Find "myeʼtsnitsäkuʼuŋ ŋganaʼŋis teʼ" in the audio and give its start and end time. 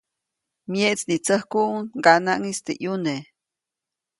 0.71-2.77